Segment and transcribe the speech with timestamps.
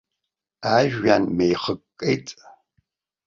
[0.77, 2.27] Ажәҩан меихыккеит.